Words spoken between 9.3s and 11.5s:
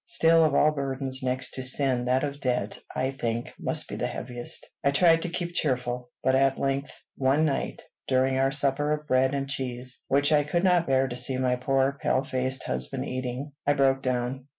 and cheese, which I could not bear to see